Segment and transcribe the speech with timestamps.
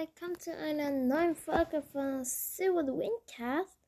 [0.00, 3.78] willkommen zu einer neuen Folge von Silver Windcast.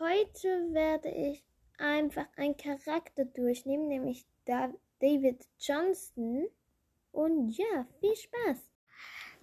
[0.00, 1.44] Heute werde ich
[1.78, 6.48] einfach einen Charakter durchnehmen, nämlich David Johnson.
[7.12, 8.58] Und ja, viel Spaß.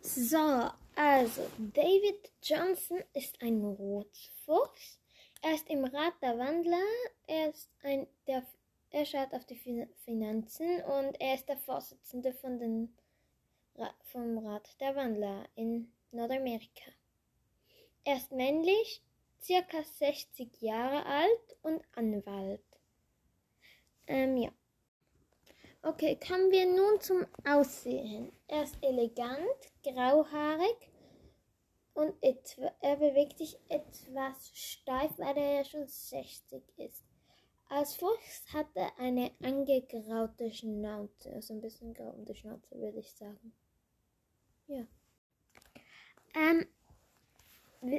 [0.01, 4.99] So, also David Johnson ist ein Rotfuchs.
[5.41, 6.83] Er ist im Rat der Wandler.
[7.25, 8.43] Er ist ein der
[8.91, 12.93] er schaut auf die Finanzen und er ist der Vorsitzende von den
[14.03, 16.91] vom Rat der Wandler in Nordamerika.
[18.03, 19.01] Er ist männlich,
[19.41, 22.61] circa 60 Jahre alt und Anwalt.
[24.07, 24.51] Ähm, ja.
[25.81, 28.31] Okay, kommen wir nun zum Aussehen.
[28.47, 29.41] Er ist elegant,
[29.83, 30.89] grauhaarig
[31.93, 37.03] und etwa, er bewegt sich etwas steif, weil er ja schon 60 ist.
[37.69, 43.53] Als Fuchs hat er eine angegraute Schnauze, also ein bisschen grau Schnauze, würde ich sagen.
[44.67, 44.85] Ja.
[46.35, 46.67] Ähm,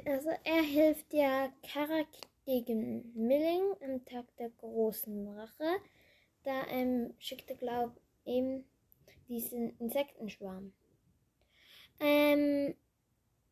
[0.06, 2.08] also er hilft ja Karak
[2.46, 5.76] gegen Milling am Tag der großen Rache.
[6.44, 7.92] Da ähm, schickte Glaub
[8.24, 8.64] ihm
[9.28, 10.72] diesen Insektenschwarm.
[12.00, 12.74] Ähm,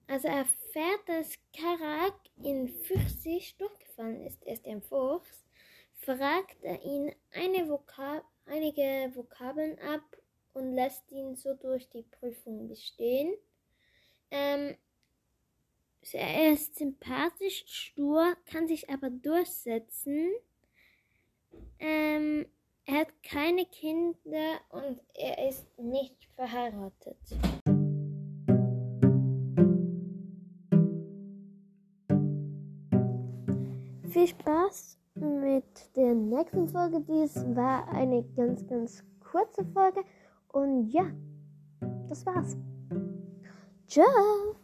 [0.07, 4.43] also er erfährt, dass Karak in 50 durchgefallen ist.
[4.45, 5.45] Er ist ein Fuchs.
[6.05, 7.13] Fragt er ihn
[7.69, 10.03] Vokab einige Vokabeln ab
[10.53, 13.33] und lässt ihn so durch die Prüfung bestehen.
[14.33, 14.77] Ähm,
[16.11, 20.33] er ist sympathisch, stur, kann sich aber durchsetzen.
[21.79, 22.47] Ähm,
[22.85, 27.17] er hat keine Kinder und er ist nicht verheiratet.
[34.11, 37.01] Viel Spaß mit der nächsten Folge.
[37.01, 40.03] Dies war eine ganz, ganz kurze Folge.
[40.49, 41.07] Und ja,
[42.09, 42.57] das war's.
[43.87, 44.62] Ciao!